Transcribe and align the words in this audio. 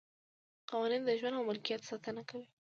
قوانین 0.69 1.01
د 1.05 1.09
ژوند 1.19 1.35
او 1.37 1.47
ملکیت 1.49 1.81
ساتنه 1.89 2.21
کوي. 2.29 2.47